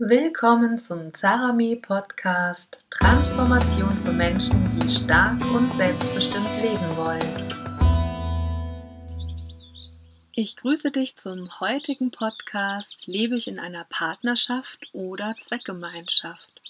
[0.00, 7.20] Willkommen zum Zarami Podcast Transformation für Menschen, die stark und selbstbestimmt leben wollen.
[10.36, 16.62] Ich grüße dich zum heutigen Podcast Lebe ich in einer Partnerschaft oder Zweckgemeinschaft?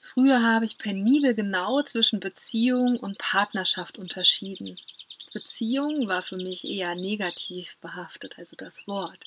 [0.00, 4.74] Früher habe ich penibel genau zwischen Beziehung und Partnerschaft unterschieden.
[5.34, 9.18] Beziehung war für mich eher negativ behaftet, also das Wort.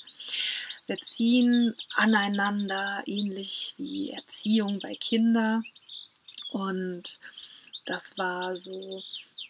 [0.89, 5.63] Wir ziehen aneinander, ähnlich wie Erziehung bei Kindern.
[6.49, 7.19] Und
[7.85, 8.99] das war so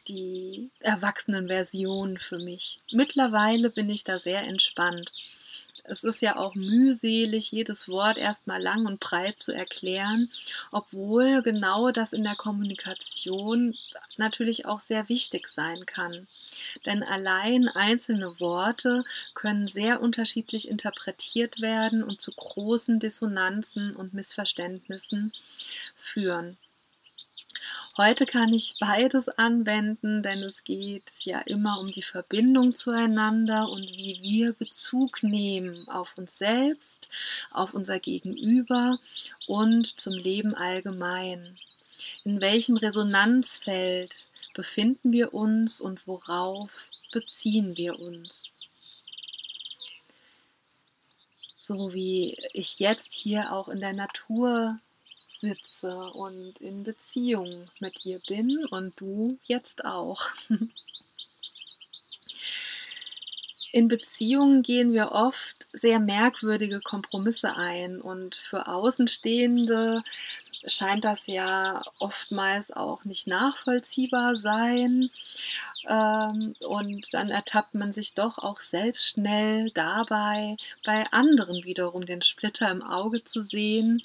[0.10, 2.82] die Erwachsenenversion für mich.
[2.92, 5.14] Mittlerweile bin ich da sehr entspannt
[5.90, 10.30] es ist ja auch mühselig, jedes Wort erstmal lang und breit zu erklären,
[10.72, 13.74] obwohl genau das in der Kommunikation
[14.18, 16.28] natürlich auch sehr wichtig sein kann.
[16.86, 19.04] Denn allein einzelne Worte
[19.34, 25.32] können sehr unterschiedlich interpretiert werden und zu großen Dissonanzen und Missverständnissen
[25.98, 26.58] führen.
[28.02, 33.82] Heute kann ich beides anwenden, denn es geht ja immer um die Verbindung zueinander und
[33.82, 37.10] wie wir Bezug nehmen auf uns selbst,
[37.52, 38.98] auf unser Gegenüber
[39.48, 41.44] und zum Leben allgemein.
[42.24, 48.54] In welchem Resonanzfeld befinden wir uns und worauf beziehen wir uns?
[51.60, 54.80] So wie ich jetzt hier auch in der Natur
[55.40, 60.30] sitze und in Beziehung mit ihr bin und du jetzt auch.
[63.72, 70.02] In Beziehungen gehen wir oft sehr merkwürdige Kompromisse ein und für Außenstehende
[70.66, 75.10] scheint das ja oftmals auch nicht nachvollziehbar sein.
[75.88, 82.22] Ähm, und dann ertappt man sich doch auch selbst schnell dabei, bei anderen wiederum den
[82.22, 84.02] Splitter im Auge zu sehen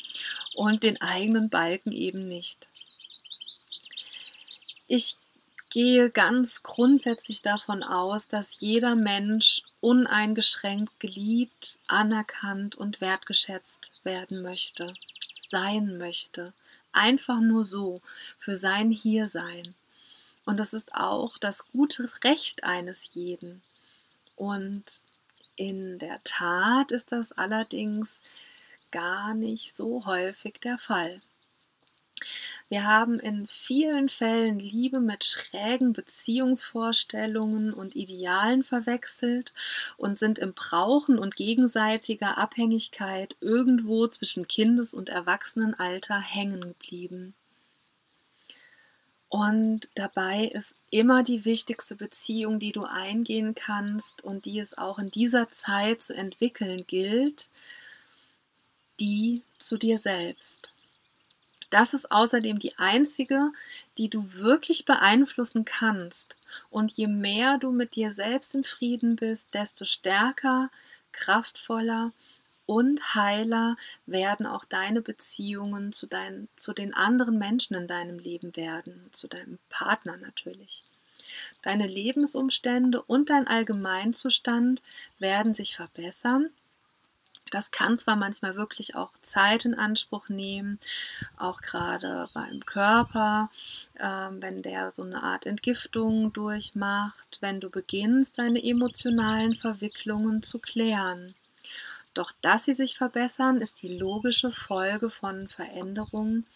[0.54, 2.66] und den eigenen Balken eben nicht.
[4.86, 5.16] Ich
[5.70, 14.94] gehe ganz grundsätzlich davon aus, dass jeder Mensch uneingeschränkt geliebt, anerkannt und wertgeschätzt werden möchte,
[15.54, 16.52] sein möchte.
[16.92, 18.00] Einfach nur so,
[18.40, 19.74] für sein Hiersein.
[20.44, 23.62] Und das ist auch das gute Recht eines jeden.
[24.34, 24.84] Und
[25.54, 28.20] in der Tat ist das allerdings
[28.90, 31.20] gar nicht so häufig der Fall.
[32.74, 39.54] Wir haben in vielen Fällen Liebe mit schrägen Beziehungsvorstellungen und Idealen verwechselt
[39.96, 47.36] und sind im Brauchen und gegenseitiger Abhängigkeit irgendwo zwischen Kindes- und Erwachsenenalter hängen geblieben.
[49.28, 54.98] Und dabei ist immer die wichtigste Beziehung, die du eingehen kannst und die es auch
[54.98, 57.46] in dieser Zeit zu entwickeln gilt,
[58.98, 60.73] die zu dir selbst.
[61.74, 63.50] Das ist außerdem die einzige,
[63.98, 66.38] die du wirklich beeinflussen kannst.
[66.70, 70.70] Und je mehr du mit dir selbst in Frieden bist, desto stärker,
[71.10, 72.12] kraftvoller
[72.66, 73.74] und heiler
[74.06, 79.26] werden auch deine Beziehungen zu, dein, zu den anderen Menschen in deinem Leben werden, zu
[79.26, 80.84] deinem Partner natürlich.
[81.62, 84.80] Deine Lebensumstände und dein Allgemeinzustand
[85.18, 86.50] werden sich verbessern.
[87.54, 90.80] Das kann zwar manchmal wirklich auch Zeit in Anspruch nehmen,
[91.36, 93.48] auch gerade beim Körper,
[93.94, 94.02] äh,
[94.40, 101.36] wenn der so eine Art Entgiftung durchmacht, wenn du beginnst, deine emotionalen Verwicklungen zu klären.
[102.12, 106.46] Doch dass sie sich verbessern, ist die logische Folge von Veränderungen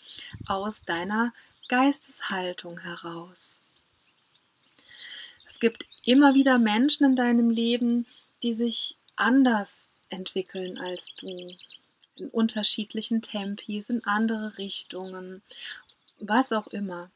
[0.48, 1.32] aus deiner
[1.68, 3.60] Geisteshaltung heraus.
[5.46, 8.04] Es gibt immer wieder Menschen in deinem Leben,
[8.42, 11.54] die sich anders entwickeln als du,
[12.16, 15.42] in unterschiedlichen Tempis, in andere Richtungen,
[16.18, 17.10] was auch immer.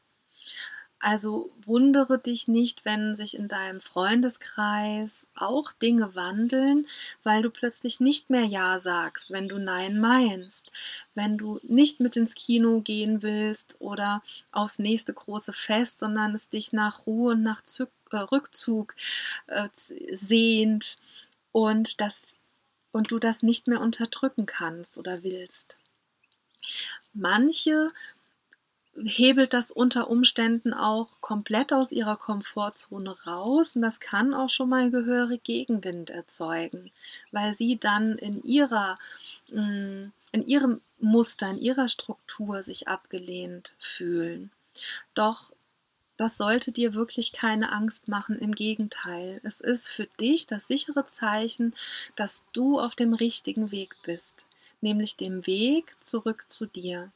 [1.03, 6.87] Also wundere dich nicht, wenn sich in deinem Freundeskreis auch Dinge wandeln,
[7.23, 10.71] weil du plötzlich nicht mehr Ja sagst, wenn du Nein meinst,
[11.13, 14.23] wenn du nicht mit ins Kino gehen willst oder
[14.53, 18.95] aufs nächste große Fest, sondern es dich nach Ruhe und nach Zück, äh, Rückzug
[19.47, 19.67] äh,
[20.09, 20.97] sehnt
[21.53, 22.35] und, das,
[22.91, 25.77] und du das nicht mehr unterdrücken kannst oder willst.
[27.13, 27.91] Manche
[28.95, 34.69] hebelt das unter Umständen auch komplett aus ihrer Komfortzone raus und das kann auch schon
[34.69, 36.91] mal gehörig Gegenwind erzeugen,
[37.31, 38.99] weil sie dann in ihrer
[39.49, 44.51] mm, in ihrem Muster, in ihrer Struktur sich abgelehnt fühlen.
[45.13, 45.52] Doch
[46.17, 49.41] das sollte dir wirklich keine Angst machen, im Gegenteil.
[49.43, 51.73] Es ist für dich das sichere Zeichen,
[52.15, 54.45] dass du auf dem richtigen Weg bist.
[54.81, 57.11] nämlich dem Weg zurück zu dir.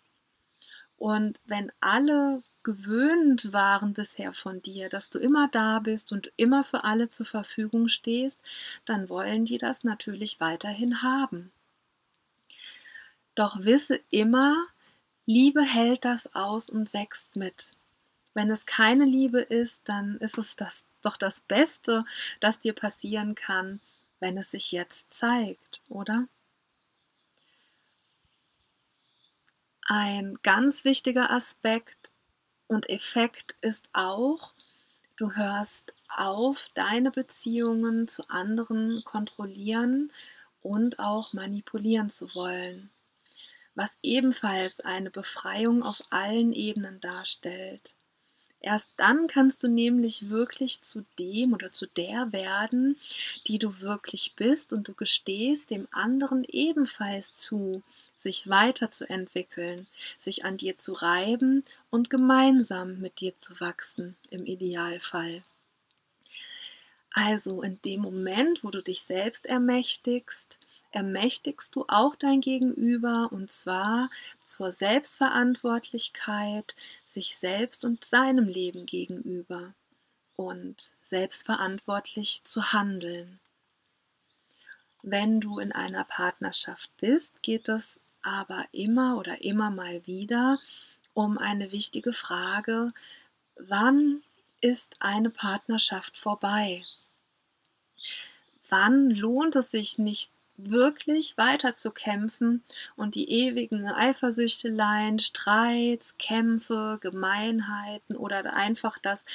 [0.97, 6.63] Und wenn alle gewöhnt waren bisher von dir, dass du immer da bist und immer
[6.63, 8.41] für alle zur Verfügung stehst,
[8.85, 11.51] dann wollen die das natürlich weiterhin haben.
[13.35, 14.55] Doch wisse immer,
[15.25, 17.73] Liebe hält das aus und wächst mit.
[18.37, 22.05] Wenn es keine Liebe ist, dann ist es das, doch das Beste,
[22.39, 23.81] das dir passieren kann,
[24.19, 26.27] wenn es sich jetzt zeigt, oder?
[29.87, 32.11] Ein ganz wichtiger Aspekt
[32.67, 34.53] und Effekt ist auch,
[35.15, 40.11] du hörst auf, deine Beziehungen zu anderen kontrollieren
[40.61, 42.91] und auch manipulieren zu wollen,
[43.73, 47.95] was ebenfalls eine Befreiung auf allen Ebenen darstellt.
[48.67, 52.99] Erst dann kannst du nämlich wirklich zu dem oder zu der werden,
[53.47, 57.81] die du wirklich bist und du gestehst dem anderen ebenfalls zu,
[58.17, 59.87] sich weiterzuentwickeln,
[60.17, 65.43] sich an dir zu reiben und gemeinsam mit dir zu wachsen, im Idealfall.
[67.11, 70.59] Also in dem Moment, wo du dich selbst ermächtigst,
[70.97, 74.09] ermächtigst du auch dein Gegenüber und zwar
[74.43, 79.75] zur Selbstverantwortlichkeit sich selbst und seinem Leben gegenüber
[80.37, 83.39] und selbstverantwortlich zu handeln.
[85.03, 90.57] Wenn du in einer Partnerschaft bist, geht es aber immer oder immer mal wieder
[91.13, 92.91] um eine wichtige Frage,
[93.59, 94.23] wann
[94.61, 96.83] ist eine Partnerschaft vorbei?
[98.69, 102.63] Wann lohnt es sich nicht wirklich weiter zu kämpfen
[102.95, 109.25] und die ewigen Eifersüchteleien, Streits, Kämpfe, Gemeinheiten oder einfach das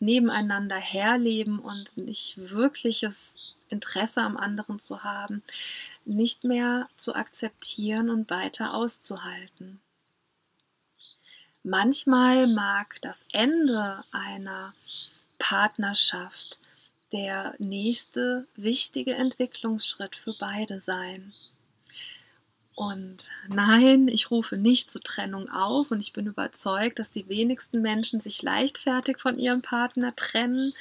[0.00, 3.38] nebeneinander herleben und nicht wirkliches
[3.68, 5.42] Interesse am anderen zu haben,
[6.04, 9.80] nicht mehr zu akzeptieren und weiter auszuhalten.
[11.64, 14.72] Manchmal mag das Ende einer
[15.38, 16.60] Partnerschaft
[17.12, 21.32] der nächste wichtige Entwicklungsschritt für beide sein.
[22.76, 23.16] Und
[23.48, 28.20] nein, ich rufe nicht zur Trennung auf und ich bin überzeugt, dass die wenigsten Menschen
[28.20, 30.74] sich leichtfertig von ihrem Partner trennen,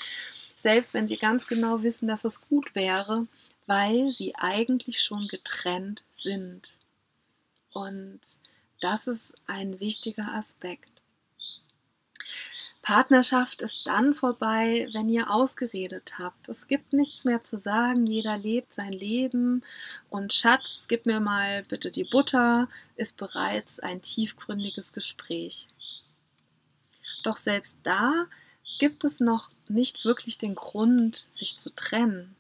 [0.58, 3.28] selbst wenn sie ganz genau wissen, dass es gut wäre,
[3.66, 6.74] weil sie eigentlich schon getrennt sind.
[7.72, 8.20] Und
[8.82, 10.95] das ist ein wichtiger Aspekt.
[12.86, 16.48] Partnerschaft ist dann vorbei, wenn ihr ausgeredet habt.
[16.50, 19.64] Es gibt nichts mehr zu sagen, jeder lebt sein Leben
[20.12, 25.68] und Schatz, gib mir mal bitte die Butter, ist bereits ein tiefgründiges Gespräch.
[27.24, 28.28] Doch selbst da
[28.78, 32.36] gibt es noch nicht wirklich den Grund, sich zu trennen.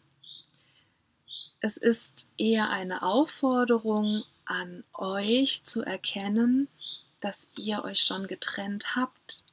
[1.59, 6.67] Es ist eher eine Aufforderung an euch zu erkennen,
[7.19, 9.44] dass ihr euch schon getrennt habt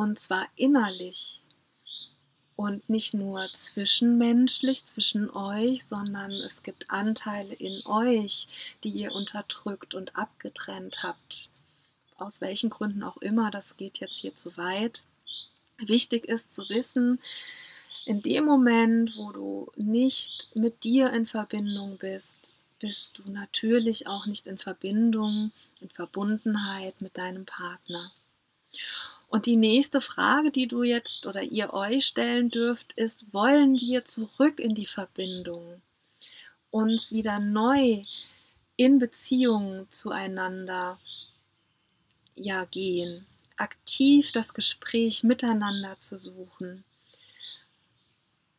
[0.00, 1.40] und zwar innerlich
[2.56, 8.48] und nicht nur zwischenmenschlich zwischen euch, sondern es gibt Anteile in euch,
[8.82, 11.50] die ihr unterdrückt und abgetrennt habt.
[12.16, 15.02] Aus welchen Gründen auch immer, das geht jetzt hier zu weit.
[15.76, 17.20] Wichtig ist zu wissen,
[18.06, 24.24] in dem Moment, wo du nicht mit dir in Verbindung bist, bist du natürlich auch
[24.24, 25.52] nicht in Verbindung,
[25.82, 28.10] in Verbundenheit mit deinem Partner.
[29.30, 34.04] Und die nächste Frage, die du jetzt oder ihr euch stellen dürft, ist, wollen wir
[34.04, 35.80] zurück in die Verbindung?
[36.72, 38.04] Uns wieder neu
[38.74, 40.98] in Beziehung zueinander
[42.34, 43.24] ja gehen,
[43.56, 46.82] aktiv das Gespräch miteinander zu suchen,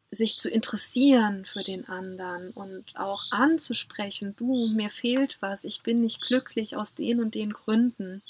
[0.09, 5.99] sich zu interessieren für den anderen und auch anzusprechen, du, mir fehlt was, ich bin
[5.99, 8.21] nicht glücklich aus den und den Gründen.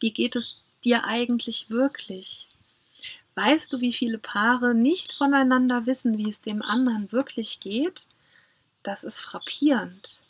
[0.00, 2.48] Wie geht es dir eigentlich wirklich?
[3.34, 8.06] Weißt du, wie viele Paare nicht voneinander wissen, wie es dem anderen wirklich geht?
[8.82, 10.20] Das ist frappierend.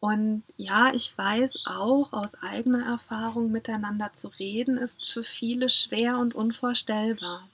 [0.00, 6.18] Und ja, ich weiß auch aus eigener Erfahrung, miteinander zu reden, ist für viele schwer
[6.18, 7.48] und unvorstellbar.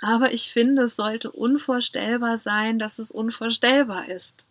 [0.00, 4.46] Aber ich finde, es sollte unvorstellbar sein, dass es unvorstellbar ist.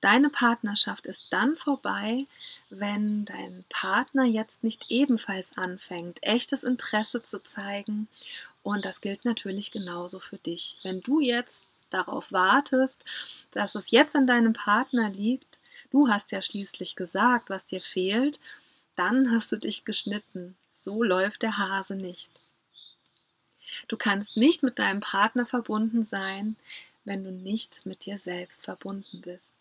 [0.00, 2.24] Deine Partnerschaft ist dann vorbei,
[2.70, 8.08] wenn dein Partner jetzt nicht ebenfalls anfängt, echtes Interesse zu zeigen.
[8.62, 10.78] Und das gilt natürlich genauso für dich.
[10.82, 13.04] Wenn du jetzt darauf wartest,
[13.52, 15.58] dass es jetzt an deinem Partner liegt,
[15.90, 18.38] du hast ja schließlich gesagt, was dir fehlt,
[18.96, 20.56] dann hast du dich geschnitten.
[20.74, 22.30] So läuft der Hase nicht.
[23.88, 26.56] Du kannst nicht mit deinem Partner verbunden sein,
[27.04, 29.56] wenn du nicht mit dir selbst verbunden bist.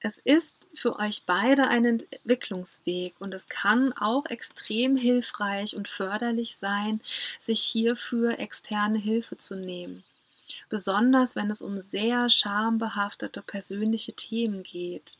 [0.00, 6.56] Es ist für euch beide ein Entwicklungsweg und es kann auch extrem hilfreich und förderlich
[6.56, 7.00] sein,
[7.40, 10.04] sich hierfür externe Hilfe zu nehmen.
[10.68, 15.18] Besonders wenn es um sehr schambehaftete persönliche Themen geht.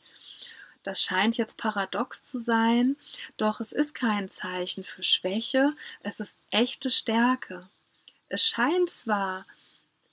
[0.83, 2.95] Das scheint jetzt paradox zu sein,
[3.35, 7.67] doch es ist kein Zeichen für Schwäche, es ist echte Stärke.
[8.29, 9.45] Es scheint zwar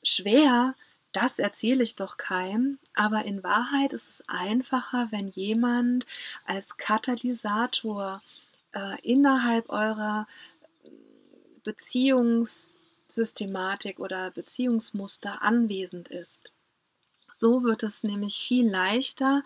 [0.02, 0.74] schwer,
[1.14, 6.06] das erzähle ich doch keinem, aber in Wahrheit ist es einfacher, wenn jemand
[6.44, 8.22] als Katalysator
[8.72, 10.28] äh, innerhalb eurer
[11.62, 16.50] Beziehungssystematik oder Beziehungsmuster anwesend ist.
[17.36, 19.42] So wird es nämlich viel leichter,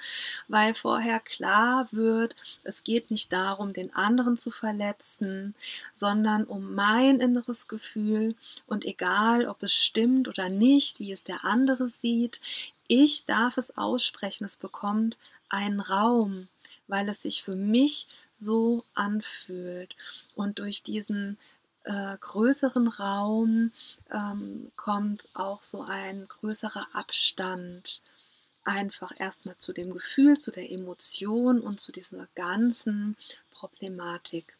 [0.46, 5.54] weil vorher klar wird, es geht nicht darum, den anderen zu verletzen,
[5.94, 8.34] sondern um mein inneres Gefühl
[8.66, 12.42] und egal, ob es stimmt oder nicht, wie es der andere sieht,
[12.88, 15.16] ich darf es aussprechen, es bekommt
[15.48, 16.48] einen Raum,
[16.88, 19.96] weil es sich für mich so anfühlt.
[20.34, 21.38] Und durch diesen
[21.88, 23.72] äh, größeren Raum
[24.12, 28.02] ähm, kommt auch so ein größerer Abstand
[28.64, 33.16] einfach erstmal zu dem Gefühl, zu der Emotion und zu dieser ganzen
[33.52, 34.54] Problematik.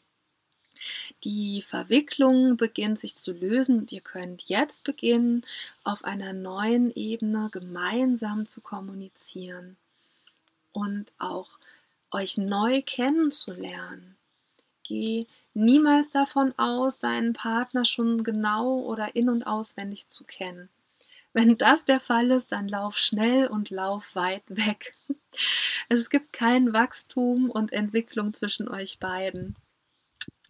[1.23, 5.45] Die Verwicklung beginnt sich zu lösen und ihr könnt jetzt beginnen,
[5.83, 9.77] auf einer neuen Ebene gemeinsam zu kommunizieren
[10.71, 11.49] und auch
[12.11, 14.15] euch neu kennenzulernen.
[14.83, 15.27] Geh
[15.59, 20.69] niemals davon aus, deinen Partner schon genau oder in und auswendig zu kennen.
[21.33, 24.95] Wenn das der Fall ist, dann lauf schnell und lauf weit weg.
[25.89, 29.55] Es gibt kein Wachstum und Entwicklung zwischen euch beiden.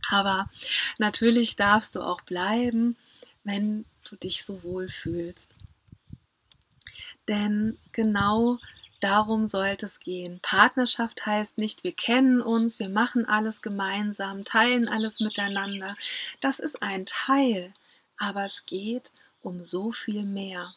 [0.09, 0.49] Aber
[0.97, 2.95] natürlich darfst du auch bleiben,
[3.43, 5.51] wenn du dich so wohl fühlst.
[7.27, 8.57] Denn genau
[8.99, 10.39] Darum sollte es gehen.
[10.41, 15.95] Partnerschaft heißt nicht, wir kennen uns, wir machen alles gemeinsam, teilen alles miteinander.
[16.41, 17.73] Das ist ein Teil,
[18.17, 20.73] aber es geht um so viel mehr.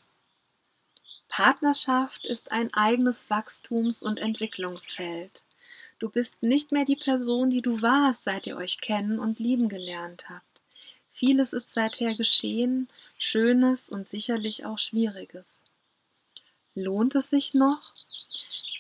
[1.29, 5.43] Partnerschaft ist ein eigenes Wachstums- und Entwicklungsfeld.
[5.99, 9.69] Du bist nicht mehr die Person, die du warst, seit ihr euch kennen und lieben
[9.69, 10.45] gelernt habt.
[11.15, 12.89] Vieles ist seither geschehen,
[13.19, 15.62] Schönes und sicherlich auch Schwieriges.
[16.75, 17.81] Lohnt es sich noch?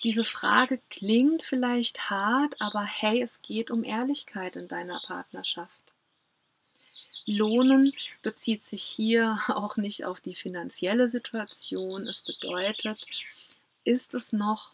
[0.03, 5.71] Diese Frage klingt vielleicht hart, aber hey, es geht um Ehrlichkeit in deiner Partnerschaft.
[7.27, 12.07] Lohnen bezieht sich hier auch nicht auf die finanzielle Situation.
[12.09, 13.07] Es bedeutet,
[13.85, 14.71] ist es noch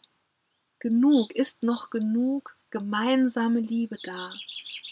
[0.79, 1.33] genug?
[1.33, 4.33] Ist noch genug gemeinsame Liebe da?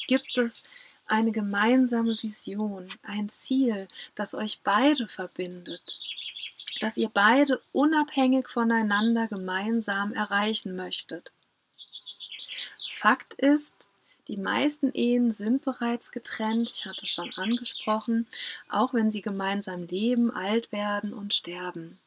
[0.07, 0.65] Gibt es
[1.07, 6.01] eine gemeinsame Vision, ein Ziel, das euch beide verbindet?
[6.81, 11.31] Das ihr beide unabhängig voneinander gemeinsam erreichen möchtet.
[12.93, 13.87] Fakt ist,
[14.29, 18.27] die meisten Ehen sind bereits getrennt, ich hatte es schon angesprochen,
[18.69, 21.99] auch wenn sie gemeinsam leben, alt werden und sterben.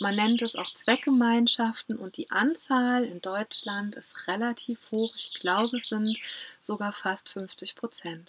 [0.00, 5.14] Man nennt es auch Zweckgemeinschaften und die Anzahl in Deutschland ist relativ hoch.
[5.14, 6.18] Ich glaube, es sind
[6.58, 8.28] sogar fast 50 Prozent.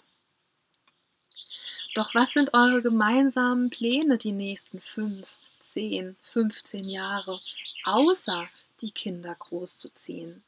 [1.96, 5.34] Doch was sind eure gemeinsamen Pläne die nächsten fünf,
[5.70, 7.40] 10, 15 Jahre,
[7.84, 8.48] außer
[8.80, 10.42] die Kinder großzuziehen.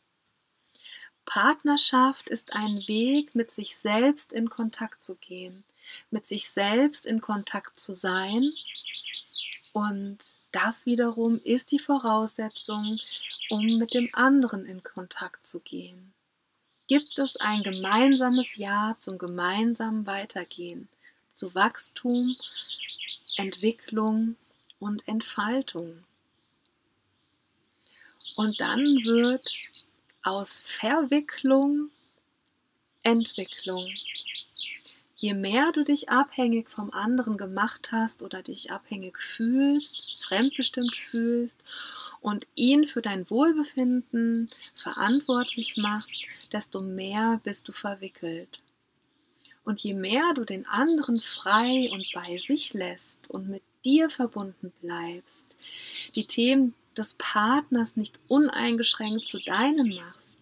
[1.24, 5.64] Partnerschaft ist ein Weg, mit sich selbst in Kontakt zu gehen,
[6.10, 8.50] mit sich selbst in Kontakt zu sein.
[9.72, 10.18] Und
[10.52, 12.98] das wiederum ist die Voraussetzung,
[13.50, 16.14] um mit dem anderen in Kontakt zu gehen.
[16.88, 20.88] Gibt es ein gemeinsames Ja zum gemeinsamen Weitergehen,
[21.34, 22.34] zu Wachstum,
[23.36, 24.36] Entwicklung
[24.78, 26.04] und Entfaltung.
[28.36, 29.42] Und dann wird
[30.22, 31.90] aus Verwicklung
[33.02, 33.90] Entwicklung.
[35.16, 41.60] Je mehr du dich abhängig vom anderen gemacht hast oder dich abhängig fühlst, fremdbestimmt fühlst
[42.20, 48.60] und ihn für dein Wohlbefinden verantwortlich machst, desto mehr bist du verwickelt.
[49.64, 54.70] Und je mehr du den anderen frei und bei sich lässt und mit dir verbunden
[54.82, 55.58] bleibst,
[56.14, 60.40] die Themen des Partners nicht uneingeschränkt zu deinen machst,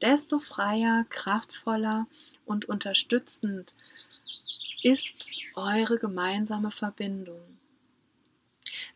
[0.00, 2.06] desto freier, kraftvoller
[2.46, 3.74] und unterstützend
[4.82, 7.40] ist eure gemeinsame Verbindung.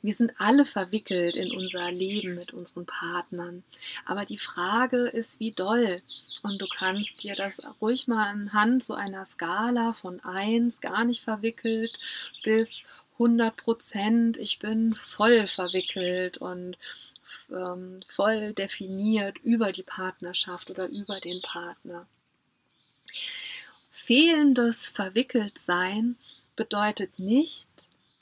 [0.01, 3.63] Wir sind alle verwickelt in unser Leben mit unseren Partnern.
[4.05, 6.01] Aber die Frage ist, wie doll.
[6.43, 11.25] Und du kannst dir das ruhig mal anhand so einer Skala von 1 gar nicht
[11.25, 11.99] verwickelt
[12.45, 12.85] bis
[13.19, 16.77] 100 Prozent, ich bin voll verwickelt und
[17.51, 22.07] ähm, voll definiert über die Partnerschaft oder über den Partner.
[23.91, 26.17] Fehlendes Verwickeltsein
[26.55, 27.71] bedeutet nicht,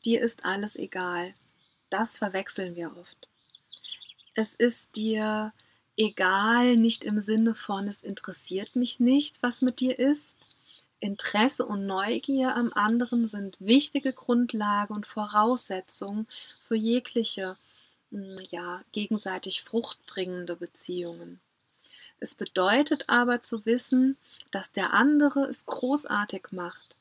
[0.04, 1.34] dir ist alles egal.
[1.90, 3.28] Das verwechseln wir oft.
[4.34, 5.52] Es ist dir
[5.96, 10.38] egal, nicht im Sinne von, es interessiert mich nicht, was mit dir ist.
[11.04, 16.26] Interesse und Neugier am anderen sind wichtige Grundlage und Voraussetzungen
[16.66, 17.56] für jegliche
[18.10, 21.40] hm, ja, gegenseitig fruchtbringende Beziehungen.
[22.20, 24.16] Es bedeutet aber zu wissen,
[24.50, 26.96] dass der andere es großartig macht.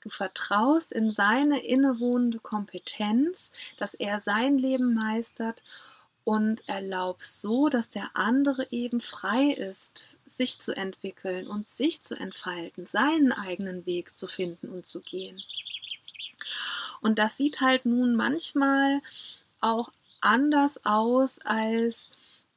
[0.00, 5.62] Du vertraust in seine innewohnende Kompetenz, dass er sein Leben meistert
[6.24, 12.14] und erlaubst so, dass der andere eben frei ist, sich zu entwickeln und sich zu
[12.14, 15.42] entfalten, seinen eigenen Weg zu finden und zu gehen.
[17.00, 19.00] Und das sieht halt nun manchmal
[19.60, 22.10] auch anders aus, als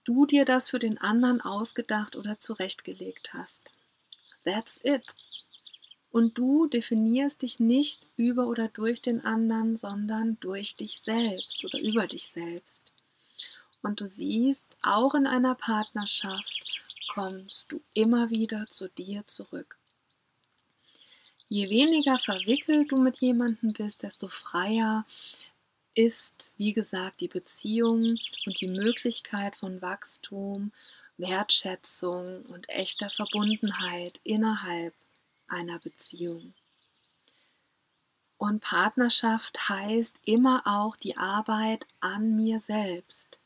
[0.06, 3.72] du dir das für den anderen ausgedacht oder zurechtgelegt hast.
[4.44, 5.04] That's it.
[6.12, 11.80] Und du definierst dich nicht über oder durch den anderen, sondern durch dich selbst oder
[11.80, 12.84] über dich selbst.
[13.86, 16.66] Und du siehst, auch in einer Partnerschaft
[17.14, 19.78] kommst du immer wieder zu dir zurück.
[21.50, 25.06] Je weniger verwickelt du mit jemandem bist, desto freier
[25.94, 30.72] ist, wie gesagt, die Beziehung und die Möglichkeit von Wachstum,
[31.18, 34.96] Wertschätzung und echter Verbundenheit innerhalb
[35.48, 36.56] einer Beziehung.
[38.40, 43.38] Und Partnerschaft heißt immer auch die Arbeit an mir selbst.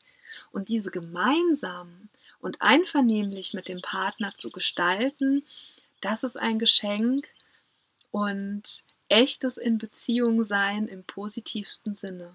[0.52, 2.08] Und diese gemeinsam
[2.40, 5.44] und einvernehmlich mit dem Partner zu gestalten,
[6.00, 7.28] das ist ein Geschenk
[8.10, 8.62] und
[9.08, 12.34] echtes in Beziehung sein im positivsten Sinne.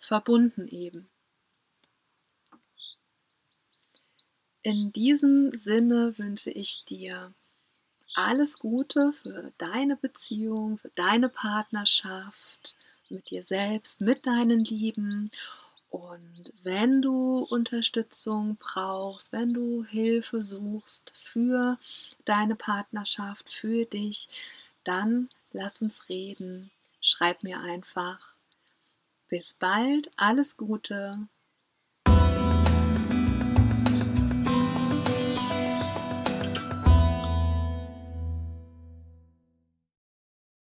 [0.00, 1.08] Verbunden eben.
[4.62, 7.32] In diesem Sinne wünsche ich dir
[8.14, 12.74] alles Gute für deine Beziehung, für deine Partnerschaft
[13.10, 15.30] mit dir selbst, mit deinen Lieben
[15.94, 21.78] und wenn du Unterstützung brauchst, wenn du Hilfe suchst für
[22.24, 24.28] deine Partnerschaft, für dich,
[24.82, 26.72] dann lass uns reden.
[27.00, 28.18] Schreib mir einfach.
[29.28, 31.28] Bis bald, alles Gute,